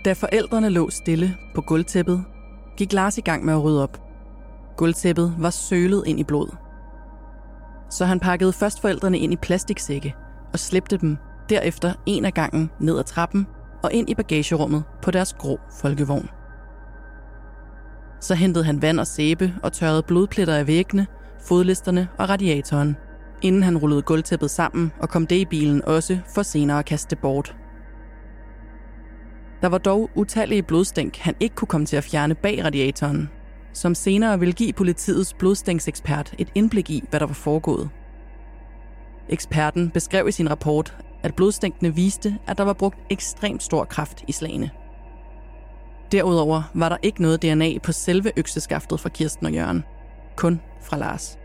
Da 0.06 0.14
forældrene 0.14 0.70
lå 0.70 0.90
stille 0.90 1.38
på 1.56 1.62
gulvtæppet, 1.62 2.24
gik 2.78 2.94
Lars 2.94 3.18
i 3.18 3.22
gang 3.22 3.46
med 3.46 3.54
at 3.54 3.64
rydde 3.64 3.84
op. 3.84 4.02
Gulvtæppet 4.78 5.36
var 5.40 5.50
sølet 5.50 6.04
ind 6.08 6.20
i 6.20 6.24
blod. 6.24 6.56
Så 7.90 8.06
han 8.06 8.20
pakkede 8.20 8.54
først 8.54 8.82
forældrene 8.82 9.20
ind 9.20 9.34
i 9.34 9.36
plastiksække 9.36 10.16
og 10.54 10.60
slæbte 10.60 10.98
dem 10.98 11.18
derefter 11.50 11.94
en 12.06 12.26
af 12.26 12.34
gangen 12.34 12.70
ned 12.80 13.00
ad 13.00 13.04
trappen 13.04 13.48
og 13.84 13.94
ind 13.94 14.10
i 14.10 14.16
bagagerummet 14.16 14.84
på 15.02 15.12
deres 15.12 15.34
grå 15.34 15.60
folkevogn. 15.82 16.30
Så 18.22 18.36
hentede 18.36 18.66
han 18.66 18.82
vand 18.82 19.00
og 19.00 19.08
sæbe 19.08 19.54
og 19.64 19.74
tørrede 19.74 20.04
blodpletter 20.04 20.56
af 20.56 20.68
væggene 20.68 21.08
fodlisterne 21.48 22.08
og 22.18 22.30
radiatoren, 22.30 22.98
inden 23.42 23.64
han 23.64 23.78
rullede 23.78 24.02
gulvtæppet 24.02 24.52
sammen 24.52 24.92
og 25.00 25.10
kom 25.10 25.28
det 25.28 25.36
i 25.36 25.46
bilen 25.46 25.86
også 25.86 26.20
for 26.36 26.44
senere 26.44 26.80
at 26.80 26.86
kaste 26.86 27.16
bort. 27.16 27.56
Der 29.62 29.68
var 29.68 29.78
dog 29.78 30.10
utallige 30.16 30.64
blodstænk, 30.64 31.18
han 31.18 31.36
ikke 31.40 31.56
kunne 31.56 31.68
komme 31.68 31.86
til 31.86 31.98
at 31.98 32.04
fjerne 32.04 32.36
bag 32.36 32.64
radiatoren, 32.66 33.30
som 33.74 33.96
senere 33.96 34.40
ville 34.40 34.54
give 34.54 34.74
politiets 34.74 35.34
blodstænksekspert 35.34 36.36
et 36.38 36.50
indblik 36.56 36.90
i, 36.90 37.04
hvad 37.10 37.20
der 37.20 37.26
var 37.26 37.34
foregået. 37.34 37.90
Eksperten 39.30 39.90
beskrev 39.90 40.28
i 40.28 40.32
sin 40.32 40.50
rapport, 40.50 40.98
at 41.24 41.36
blodstænkene 41.36 41.96
viste, 41.96 42.38
at 42.48 42.58
der 42.58 42.64
var 42.64 42.74
brugt 42.74 43.00
ekstremt 43.10 43.64
stor 43.64 43.86
kraft 43.86 44.24
i 44.28 44.32
slagene. 44.32 44.70
Derudover 46.12 46.64
var 46.74 46.90
der 46.90 46.98
ikke 47.02 47.22
noget 47.22 47.42
DNA 47.42 47.78
på 47.84 47.92
selve 47.92 48.32
økseskaftet 48.38 49.00
fra 49.00 49.10
Kirsten 49.10 49.46
og 49.46 49.54
Jørgen– 49.54 49.84
kun 50.38 50.62
fra 50.82 50.98
Lars. 50.98 51.38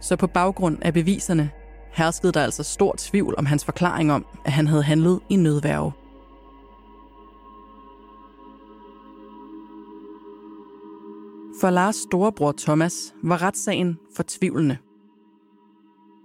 Så 0.00 0.16
på 0.16 0.26
baggrund 0.26 0.78
af 0.82 0.94
beviserne 0.94 1.50
herskede 1.92 2.32
der 2.32 2.42
altså 2.42 2.62
stor 2.62 2.94
tvivl 2.98 3.34
om 3.38 3.46
hans 3.46 3.64
forklaring 3.64 4.12
om, 4.12 4.26
at 4.44 4.52
han 4.52 4.66
havde 4.66 4.82
handlet 4.82 5.20
i 5.28 5.36
nødværve. 5.36 5.92
For 11.60 11.70
Lars 11.70 11.96
storebror 11.96 12.54
Thomas 12.58 13.14
var 13.22 13.42
retssagen 13.42 13.98
fortvivlende. 14.16 14.76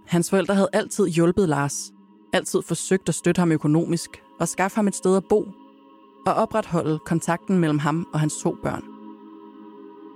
Hans 0.07 0.29
forældre 0.29 0.55
havde 0.55 0.69
altid 0.73 1.07
hjulpet 1.07 1.49
Lars, 1.49 1.91
altid 2.33 2.61
forsøgt 2.61 3.09
at 3.09 3.15
støtte 3.15 3.39
ham 3.39 3.51
økonomisk 3.51 4.09
og 4.39 4.47
skaffe 4.47 4.75
ham 4.75 4.87
et 4.87 4.95
sted 4.95 5.17
at 5.17 5.23
bo 5.29 5.45
og 6.25 6.33
opretholde 6.33 6.99
kontakten 7.05 7.59
mellem 7.59 7.79
ham 7.79 8.07
og 8.13 8.19
hans 8.19 8.33
to 8.43 8.55
børn. 8.63 8.90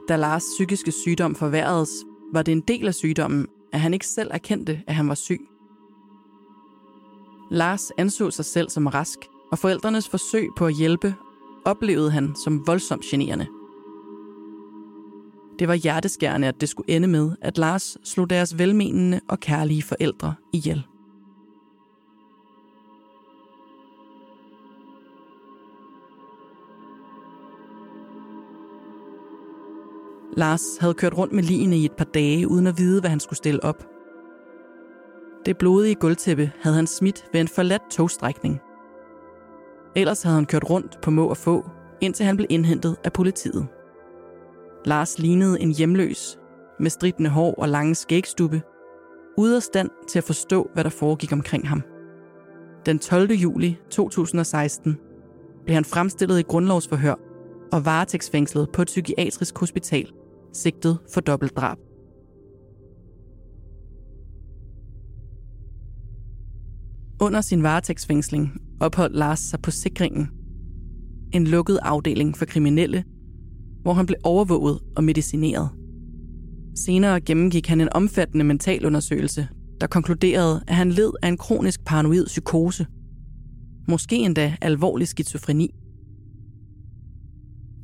Da 0.07 0.15
Lars 0.15 0.43
psykiske 0.55 0.91
sygdom 0.91 1.35
forværredes, 1.35 1.89
var 2.33 2.41
det 2.41 2.51
en 2.51 2.61
del 2.61 2.87
af 2.87 2.93
sygdommen, 2.93 3.47
at 3.73 3.79
han 3.79 3.93
ikke 3.93 4.07
selv 4.07 4.29
erkendte, 4.33 4.81
at 4.87 4.95
han 4.95 5.09
var 5.09 5.15
syg. 5.15 5.39
Lars 7.51 7.91
anså 7.97 8.31
sig 8.31 8.45
selv 8.45 8.69
som 8.69 8.87
rask, 8.87 9.19
og 9.51 9.59
forældrenes 9.59 10.09
forsøg 10.09 10.47
på 10.57 10.65
at 10.65 10.77
hjælpe 10.77 11.15
oplevede 11.65 12.11
han 12.11 12.35
som 12.43 12.67
voldsomt 12.67 13.05
generende. 13.05 13.47
Det 15.59 15.67
var 15.67 15.73
hjerteskærende, 15.73 16.47
at 16.47 16.61
det 16.61 16.69
skulle 16.69 16.89
ende 16.89 17.07
med, 17.07 17.31
at 17.41 17.57
Lars 17.57 17.97
slog 18.03 18.29
deres 18.29 18.59
velmenende 18.59 19.21
og 19.29 19.39
kærlige 19.39 19.83
forældre 19.83 20.35
ihjel. 20.53 20.83
Lars 30.38 30.62
havde 30.80 30.93
kørt 30.93 31.17
rundt 31.17 31.34
med 31.34 31.43
ligene 31.43 31.78
i 31.78 31.86
et 31.86 31.91
par 31.91 32.06
dage, 32.06 32.48
uden 32.48 32.67
at 32.67 32.78
vide, 32.78 33.00
hvad 33.00 33.10
han 33.10 33.19
skulle 33.19 33.38
stille 33.38 33.63
op. 33.63 33.88
Det 35.45 35.58
blodige 35.58 35.95
gulvtæppe 35.95 36.52
havde 36.62 36.76
han 36.76 36.88
smidt 36.88 37.26
ved 37.34 37.41
en 37.41 37.48
forladt 37.48 37.91
togstrækning. 37.91 38.60
Ellers 39.95 40.24
havde 40.24 40.36
han 40.36 40.45
kørt 40.45 40.69
rundt 40.69 41.02
på 41.02 41.12
må 41.12 41.28
og 41.28 41.38
få, 41.38 41.69
indtil 42.02 42.26
han 42.26 42.36
blev 42.38 42.48
indhentet 42.50 42.95
af 43.04 43.13
politiet. 43.13 43.67
Lars 44.86 45.19
lignede 45.19 45.62
en 45.62 45.71
hjemløs, 45.71 46.39
med 46.80 46.89
stridende 46.89 47.30
hår 47.30 47.54
og 47.58 47.69
lange 47.69 47.95
skægstubbe, 47.95 48.62
ude 49.38 49.56
af 49.56 49.63
stand 49.63 49.89
til 50.08 50.19
at 50.19 50.24
forstå, 50.24 50.69
hvad 50.74 50.84
der 50.84 50.89
foregik 50.89 51.32
omkring 51.32 51.69
ham. 51.69 51.84
Den 52.86 53.00
12. 53.00 53.32
juli 53.32 53.78
2016 53.89 54.98
blev 55.65 55.74
han 55.74 55.86
fremstillet 55.86 56.39
i 56.39 56.43
grundlovsforhør 56.43 57.15
og 57.71 57.86
varetægtsfængslet 57.86 58.69
på 58.74 58.82
et 58.82 58.88
psykiatrisk 58.88 59.58
hospital 59.58 60.12
sigtet 60.55 60.99
for 61.13 61.21
dobbeltdrab. 61.21 61.77
Under 67.21 67.41
sin 67.41 67.63
varetægtsfængsling 67.63 68.61
opholdt 68.79 69.15
Lars 69.15 69.39
sig 69.39 69.61
på 69.61 69.71
sikringen, 69.71 70.27
en 71.33 71.47
lukket 71.47 71.79
afdeling 71.81 72.37
for 72.37 72.45
kriminelle, 72.45 73.03
hvor 73.81 73.93
han 73.93 74.05
blev 74.05 74.17
overvåget 74.23 74.79
og 74.95 75.03
medicineret. 75.03 75.69
Senere 76.75 77.21
gennemgik 77.21 77.67
han 77.67 77.81
en 77.81 77.93
omfattende 77.93 78.45
mentalundersøgelse, 78.45 79.47
der 79.81 79.87
konkluderede, 79.87 80.63
at 80.67 80.75
han 80.75 80.91
led 80.91 81.11
af 81.23 81.27
en 81.27 81.37
kronisk 81.37 81.85
paranoid 81.85 82.25
psykose. 82.25 82.85
Måske 83.87 84.15
endda 84.15 84.55
alvorlig 84.61 85.07
skizofreni. 85.07 85.75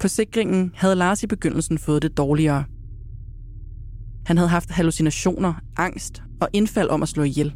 På 0.02 0.08
sikringen 0.08 0.72
havde 0.76 0.96
Lars 0.96 1.24
i 1.24 1.28
begyndelsen 1.28 1.78
fået 1.78 2.02
det 2.02 2.18
dårligere. 2.18 2.64
Han 4.26 4.38
havde 4.38 4.50
haft 4.50 4.72
hallucinationer, 4.72 5.54
angst 5.78 6.24
og 6.42 6.50
indfald 6.54 6.90
om 6.90 7.04
at 7.04 7.10
slå 7.10 7.24
ihjel. 7.24 7.54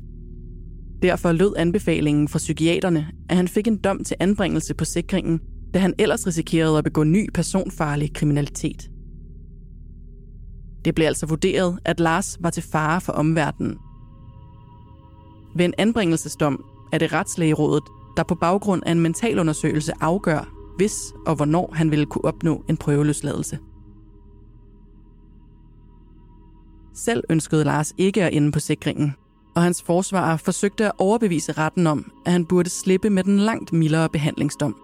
Derfor 1.01 1.31
lød 1.31 1.53
anbefalingen 1.57 2.27
fra 2.27 2.37
psykiaterne, 2.37 3.07
at 3.29 3.37
han 3.37 3.47
fik 3.47 3.67
en 3.67 3.77
dom 3.77 4.03
til 4.03 4.17
anbringelse 4.19 4.73
på 4.73 4.85
sikringen, 4.85 5.39
da 5.73 5.79
han 5.79 5.93
ellers 5.99 6.27
risikerede 6.27 6.77
at 6.77 6.83
begå 6.83 7.03
ny 7.03 7.29
personfarlig 7.33 8.13
kriminalitet. 8.13 8.89
Det 10.85 10.95
blev 10.95 11.07
altså 11.07 11.25
vurderet, 11.25 11.79
at 11.85 11.99
Lars 11.99 12.37
var 12.39 12.49
til 12.49 12.63
fare 12.63 13.01
for 13.01 13.13
omverdenen. 13.13 13.77
Ved 15.55 15.65
en 15.65 15.73
anbringelsesdom 15.77 16.63
er 16.93 16.97
det 16.97 17.13
retslægerådet, 17.13 17.83
der 18.17 18.23
på 18.23 18.35
baggrund 18.35 18.83
af 18.85 18.91
en 18.91 18.99
mentalundersøgelse 18.99 19.91
afgør, 20.01 20.54
hvis 20.77 21.13
og 21.25 21.35
hvornår 21.35 21.73
han 21.73 21.91
ville 21.91 22.05
kunne 22.05 22.25
opnå 22.25 22.63
en 22.69 22.77
prøveløsladelse. 22.77 23.59
Selv 26.93 27.23
ønskede 27.29 27.63
Lars 27.63 27.93
ikke 27.97 28.23
at 28.23 28.33
ende 28.33 28.51
på 28.51 28.59
sikringen, 28.59 29.13
og 29.55 29.63
hans 29.63 29.83
forsvarer 29.83 30.37
forsøgte 30.37 30.85
at 30.85 30.91
overbevise 30.97 31.51
retten 31.51 31.87
om, 31.87 32.11
at 32.25 32.31
han 32.31 32.45
burde 32.45 32.69
slippe 32.69 33.09
med 33.09 33.23
den 33.23 33.39
langt 33.39 33.73
mildere 33.73 34.09
behandlingsdom. 34.09 34.75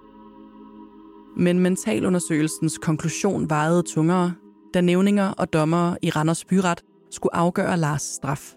Men 1.37 1.59
mentalundersøgelsens 1.59 2.77
konklusion 2.77 3.49
vejede 3.49 3.83
tungere, 3.83 4.33
da 4.73 4.81
nævninger 4.81 5.29
og 5.29 5.53
dommere 5.53 5.97
i 6.01 6.09
Randers 6.09 6.45
Byret 6.45 6.81
skulle 7.11 7.35
afgøre 7.35 7.77
Lars 7.77 8.01
straf. 8.01 8.53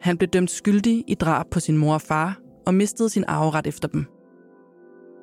Han 0.00 0.18
blev 0.18 0.28
dømt 0.28 0.50
skyldig 0.50 1.04
i 1.08 1.14
drab 1.14 1.46
på 1.50 1.60
sin 1.60 1.76
mor 1.76 1.94
og 1.94 2.00
far 2.00 2.38
og 2.66 2.74
mistede 2.74 3.10
sin 3.10 3.24
arveret 3.28 3.66
efter 3.66 3.88
dem. 3.88 4.06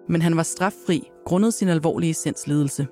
Men 0.09 0.21
han 0.21 0.37
var 0.37 0.43
straffri 0.43 1.09
grundet 1.25 1.53
sin 1.53 1.67
alvorlige 1.67 2.13
sindslidelse. 2.13 2.87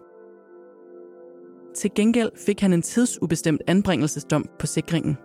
Til 1.76 1.92
gengæld 1.96 2.32
fik 2.46 2.60
han 2.62 2.74
en 2.74 2.82
tidsubestemt 2.82 3.62
anbringelsesdom 3.68 4.50
på 4.60 4.68
sikringen. 4.68 5.18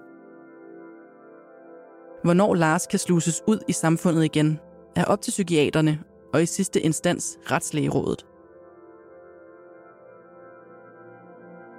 Hvornår 2.25 2.55
Lars 2.55 2.87
kan 2.87 2.99
sluses 2.99 3.43
ud 3.47 3.59
i 3.69 3.73
samfundet 3.73 4.25
igen, 4.25 4.59
er 4.97 5.05
op 5.05 5.21
til 5.21 5.31
psykiaterne 5.31 5.99
og 6.33 6.43
i 6.43 6.47
sidste 6.47 6.81
instans 6.81 7.39
retslægerådet. 7.51 8.27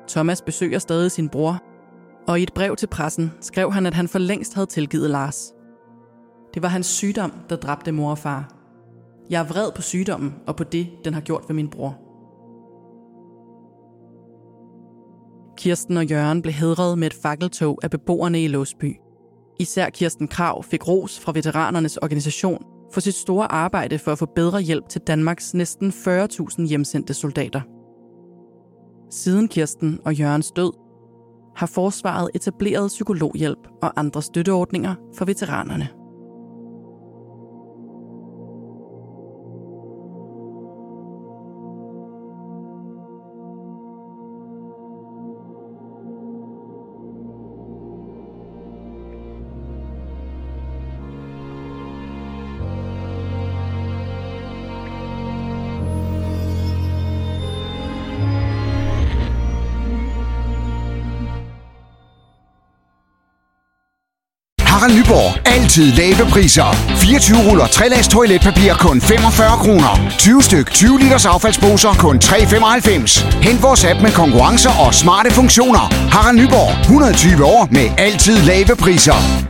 Thomas 0.08 0.42
besøger 0.42 0.80
stadig 0.80 1.12
sin 1.12 1.30
bror, 1.30 1.64
og 2.28 2.40
i 2.40 2.44
et 2.44 2.54
brev 2.54 2.76
til 2.76 2.88
pressen 2.88 3.32
skrev 3.42 3.72
han, 3.72 3.86
at 3.86 3.94
han 3.94 4.08
for 4.08 4.20
længst 4.20 4.54
havde 4.54 4.68
tilgivet 4.68 5.10
Lars. 5.10 5.54
Det 6.54 6.62
var 6.62 6.68
hans 6.68 6.86
sygdom, 6.86 7.32
der 7.50 7.56
dræbte 7.56 7.92
mor 7.92 8.12
og 8.12 8.18
far. 8.18 8.63
Jeg 9.34 9.40
er 9.40 9.48
vred 9.48 9.72
på 9.76 9.82
sygdommen 9.82 10.36
og 10.48 10.56
på 10.56 10.64
det, 10.64 10.88
den 11.06 11.14
har 11.14 11.22
gjort 11.22 11.44
ved 11.48 11.56
min 11.56 11.70
bror. 11.70 11.98
Kirsten 15.58 15.98
og 15.98 16.06
Jørgen 16.06 16.42
blev 16.42 16.54
hedret 16.54 16.98
med 16.98 17.08
et 17.08 17.14
fakkeltog 17.14 17.80
af 17.84 17.90
beboerne 17.90 18.44
i 18.44 18.48
Låsby. 18.48 18.96
Især 19.60 19.90
Kirsten 19.90 20.28
Krav 20.28 20.64
fik 20.64 20.88
ros 20.88 21.20
fra 21.20 21.32
veteranernes 21.32 21.98
organisation 21.98 22.66
for 22.94 23.00
sit 23.00 23.16
store 23.16 23.52
arbejde 23.52 24.00
for 24.00 24.12
at 24.12 24.18
få 24.18 24.26
bedre 24.36 24.62
hjælp 24.62 24.90
til 24.90 25.02
Danmarks 25.02 25.54
næsten 25.54 25.90
40.000 25.90 26.68
hjemsendte 26.68 27.14
soldater. 27.14 27.62
Siden 29.10 29.48
Kirsten 29.48 30.00
og 30.06 30.16
Jørgens 30.16 30.52
død 30.52 30.74
har 31.56 31.68
forsvaret 31.68 32.30
etableret 32.36 32.88
psykologhjælp 32.88 33.68
og 33.82 34.00
andre 34.00 34.22
støtteordninger 34.22 34.96
for 35.18 35.26
veteranerne. 35.26 36.03
Harald 64.84 64.98
Nyborg. 64.98 65.48
Altid 65.48 65.94
lave 65.94 66.30
priser. 66.30 66.76
24 66.96 67.50
ruller 67.50 67.68
3 67.68 67.90
lags 67.90 68.08
toiletpapir 68.08 68.74
kun 68.74 69.02
45 69.02 69.58
kroner. 69.58 70.10
20 70.18 70.44
styk 70.44 70.72
20 70.72 71.00
liters 71.00 71.26
affaldsposer 71.26 71.94
kun 71.94 72.18
3,95. 72.24 73.44
Hent 73.44 73.64
vores 73.64 73.86
app 73.86 74.02
med 74.02 74.12
konkurrencer 74.12 74.72
og 74.86 74.94
smarte 74.94 75.32
funktioner. 75.32 75.94
Harald 76.12 76.38
Nyborg. 76.38 76.82
120 76.82 77.46
år 77.46 77.68
med 77.72 77.90
altid 77.98 78.38
lave 78.38 78.76
priser. 78.76 79.43